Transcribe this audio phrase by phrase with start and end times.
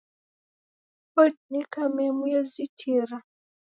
[1.21, 3.17] Odineka memu ye zitira